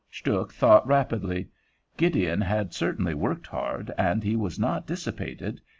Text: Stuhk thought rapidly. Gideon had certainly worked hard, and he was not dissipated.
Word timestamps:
Stuhk 0.11 0.51
thought 0.51 0.87
rapidly. 0.87 1.49
Gideon 1.95 2.41
had 2.41 2.73
certainly 2.73 3.13
worked 3.13 3.45
hard, 3.45 3.91
and 3.99 4.23
he 4.23 4.35
was 4.35 4.57
not 4.57 4.87
dissipated. 4.87 5.61